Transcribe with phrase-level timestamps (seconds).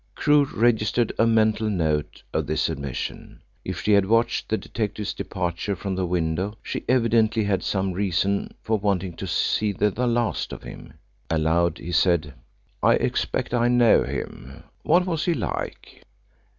[0.15, 3.39] Crewe registered a mental note of this admission.
[3.63, 8.55] If she had watched the detective's departure from the window she evidently had some reason
[8.63, 10.93] for wanting to see the last of him.
[11.29, 12.33] Aloud he said:
[12.81, 14.63] "I expect I know him.
[14.81, 16.01] What was he like?"